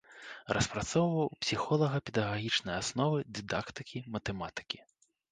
[0.57, 4.79] Распрацоўваў псіхолага-педагагічныя асновы дыдактыкі матэматыкі.